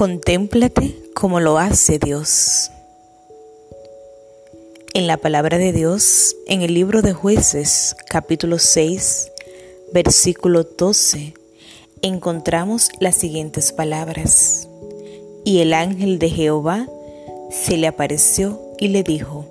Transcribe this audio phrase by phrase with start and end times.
[0.00, 2.70] Contémplate como lo hace Dios.
[4.94, 9.30] En la palabra de Dios, en el libro de jueces, capítulo 6,
[9.92, 11.34] versículo 12,
[12.00, 14.66] encontramos las siguientes palabras.
[15.44, 16.88] Y el ángel de Jehová
[17.50, 19.44] se le apareció y le dijo,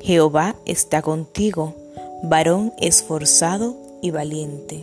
[0.00, 1.74] Jehová está contigo,
[2.22, 4.82] varón esforzado y valiente.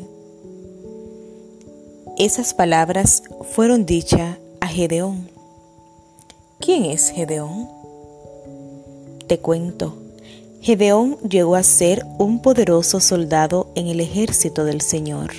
[2.20, 3.24] Esas palabras
[3.56, 4.38] fueron dichas
[4.74, 5.30] Gedeón.
[6.60, 7.70] ¿Quién es Gedeón?
[9.28, 9.96] Te cuento.
[10.62, 15.30] Gedeón llegó a ser un poderoso soldado en el ejército del Señor.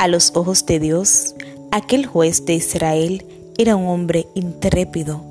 [0.00, 1.36] A los ojos de Dios,
[1.70, 3.24] aquel juez de Israel
[3.56, 5.22] era un hombre intrépido,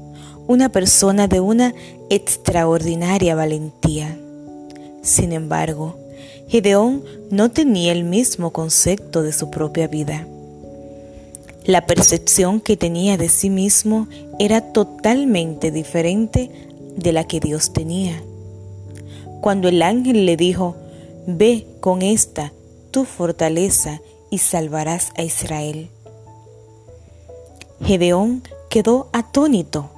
[0.47, 1.73] una persona de una
[2.09, 4.17] extraordinaria valentía.
[5.01, 5.97] Sin embargo,
[6.47, 10.25] Gedeón no tenía el mismo concepto de su propia vida.
[11.67, 14.07] La percepción que tenía de sí mismo
[14.39, 16.49] era totalmente diferente
[16.95, 18.23] de la que Dios tenía.
[19.41, 20.77] Cuando el ángel le dijo,
[21.27, 22.53] ve con esta
[22.91, 23.99] tu fortaleza
[24.31, 25.89] y salvarás a Israel.
[27.83, 29.89] Gedeón quedó atónito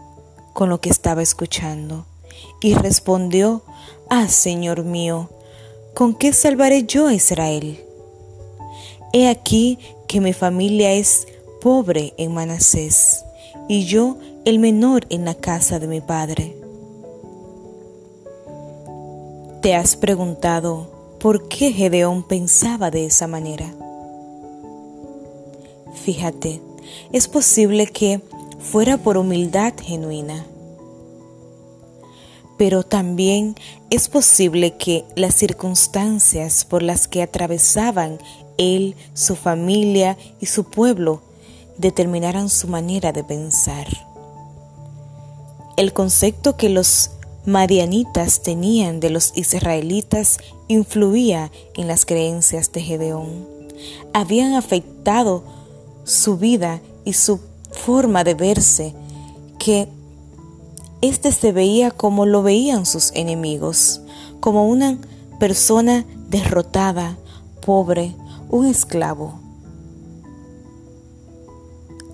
[0.54, 2.08] con lo que estaba escuchando
[2.62, 3.62] y respondió,
[4.10, 5.30] Ah, Señor mío,
[5.94, 7.80] ¿con qué salvaré yo a Israel?
[9.14, 11.28] He aquí que mi familia es
[11.60, 13.26] pobre en Manasés,
[13.68, 16.56] y yo el menor en la casa de mi padre.
[19.62, 23.74] ¿Te has preguntado por qué Gedeón pensaba de esa manera?
[25.94, 26.62] Fíjate,
[27.12, 28.22] es posible que
[28.60, 30.46] fuera por humildad genuina,
[32.58, 33.56] pero también
[33.90, 38.18] es posible que las circunstancias por las que atravesaban
[38.58, 41.22] él, su familia y su pueblo
[41.80, 43.88] determinaran su manera de pensar.
[45.78, 47.12] El concepto que los
[47.46, 53.48] madianitas tenían de los israelitas influía en las creencias de Gedeón.
[54.14, 55.44] Habían afectado
[56.04, 57.40] su vida y su
[57.72, 58.94] forma de verse,
[59.58, 59.88] que
[61.02, 64.02] éste se veía como lo veían sus enemigos,
[64.42, 64.98] como una
[65.40, 67.18] persona derrotada,
[67.66, 68.16] pobre,
[68.50, 69.40] un esclavo.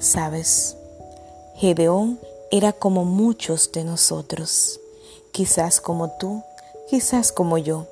[0.06, 0.78] Sabes,
[1.56, 2.20] Gedeón
[2.52, 4.80] era como muchos de nosotros,
[5.32, 6.44] quizás como tú,
[6.88, 7.88] quizás como yo.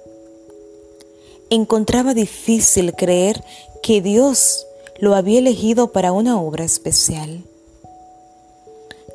[1.50, 3.44] Encontraba difícil creer
[3.82, 4.68] que Dios
[5.00, 7.46] lo había elegido para una obra especial.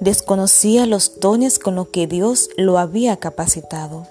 [0.00, 4.08] Desconocía los dones con los que Dios lo había capacitado.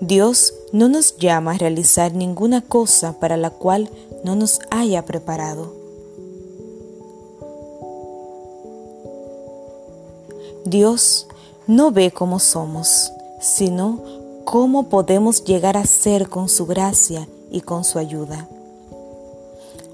[0.00, 3.88] Dios no nos llama a realizar ninguna cosa para la cual
[4.24, 5.79] no nos haya preparado.
[10.70, 11.26] Dios
[11.66, 14.00] no ve cómo somos, sino
[14.44, 18.48] cómo podemos llegar a ser con su gracia y con su ayuda.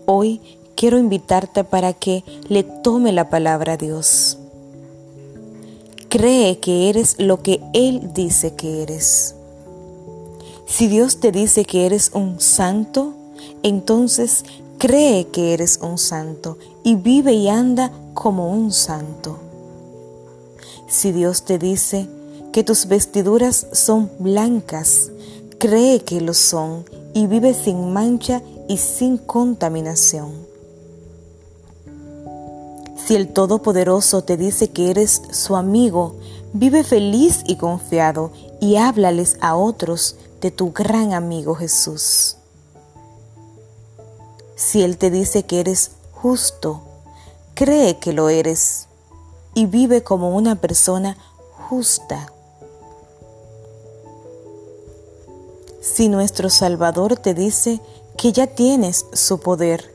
[0.05, 0.43] Hoy
[0.75, 4.37] quiero invitarte para que le tome la palabra a Dios.
[6.11, 9.35] Cree que eres lo que Él dice que eres.
[10.67, 13.15] Si Dios te dice que eres un santo,
[13.63, 14.45] entonces
[14.77, 19.46] cree que eres un santo y vive y anda como un santo.
[20.89, 22.09] Si Dios te dice
[22.53, 25.11] que tus vestiduras son blancas,
[25.59, 30.33] cree que lo son y vive sin mancha y sin contaminación.
[32.97, 36.17] Si el Todopoderoso te dice que eres su amigo,
[36.53, 42.37] vive feliz y confiado y háblales a otros de tu gran amigo Jesús.
[44.55, 46.81] Si Él te dice que eres justo,
[47.55, 48.87] cree que lo eres
[49.57, 51.17] y vive como una persona
[51.69, 52.31] justa.
[55.81, 57.81] Si nuestro Salvador te dice
[58.19, 59.95] que ya tienes su poder,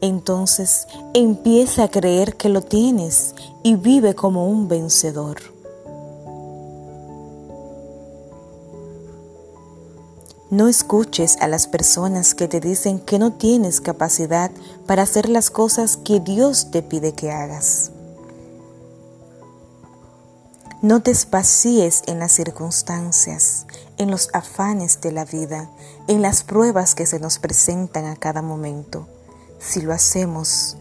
[0.00, 5.36] entonces empieza a creer que lo tienes y vive como un vencedor.
[10.48, 14.50] No escuches a las personas que te dicen que no tienes capacidad
[14.86, 17.90] para hacer las cosas que Dios te pide que hagas.
[20.84, 21.12] No te
[22.06, 23.64] en las circunstancias,
[23.96, 25.70] en los afanes de la vida,
[26.08, 29.08] en las pruebas que se nos presentan a cada momento.
[29.58, 30.76] Si lo hacemos,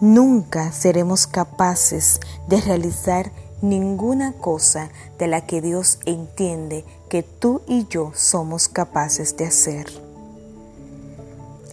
[0.00, 2.18] nunca seremos capaces
[2.48, 3.30] de realizar
[3.62, 4.90] ninguna cosa
[5.20, 9.86] de la que Dios entiende que tú y yo somos capaces de hacer.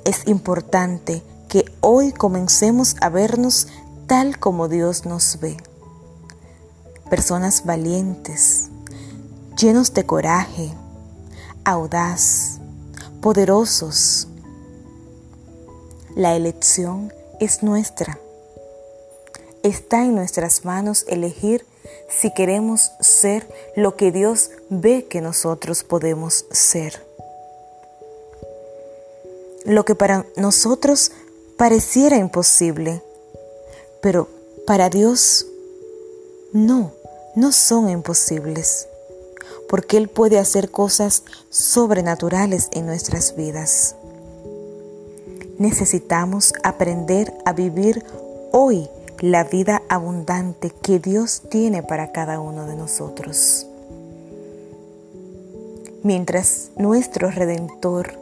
[0.04, 3.70] Es importante que hoy comencemos a vernos
[4.06, 5.58] tal como Dios nos ve.
[7.16, 8.68] Personas valientes,
[9.58, 10.74] llenos de coraje,
[11.64, 12.58] audaz,
[13.22, 14.28] poderosos.
[16.14, 18.20] La elección es nuestra.
[19.64, 21.66] Está en nuestras manos elegir
[22.10, 23.48] si queremos ser
[23.78, 27.02] lo que Dios ve que nosotros podemos ser.
[29.64, 31.14] Lo que para nosotros
[31.56, 33.02] pareciera imposible,
[34.02, 34.28] pero
[34.68, 35.46] para Dios
[36.52, 36.94] no,
[37.36, 38.88] no son imposibles,
[39.70, 43.96] porque Él puede hacer cosas sobrenaturales en nuestras vidas.
[45.58, 48.04] Necesitamos aprender a vivir
[48.52, 48.90] hoy
[49.20, 53.68] la vida abundante que Dios tiene para cada uno de nosotros.
[56.04, 58.14] Mientras nuestro Redentor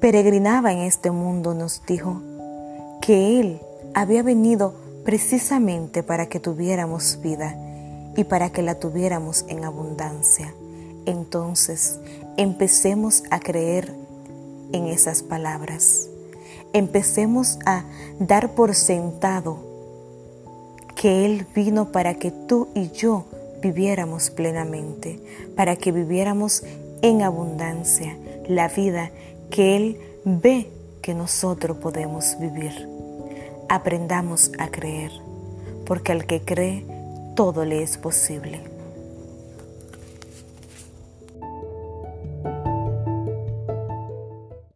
[0.00, 2.20] peregrinaba en este mundo, nos dijo
[3.00, 3.60] que Él
[3.94, 7.56] había venido precisamente para que tuviéramos vida
[8.16, 10.54] y para que la tuviéramos en abundancia.
[11.06, 11.98] Entonces,
[12.36, 13.94] empecemos a creer
[14.72, 16.08] en esas palabras.
[16.72, 17.84] Empecemos a
[18.18, 19.58] dar por sentado
[20.94, 23.24] que Él vino para que tú y yo
[23.60, 25.20] viviéramos plenamente,
[25.56, 26.62] para que viviéramos
[27.02, 28.16] en abundancia
[28.48, 29.10] la vida
[29.50, 30.68] que Él ve
[31.02, 32.88] que nosotros podemos vivir.
[33.68, 35.12] Aprendamos a creer,
[35.84, 36.84] porque al que cree,
[37.34, 38.71] todo le es posible.